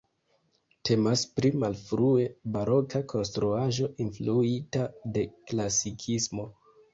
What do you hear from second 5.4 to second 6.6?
klasikismo.